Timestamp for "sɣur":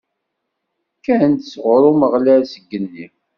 1.51-1.83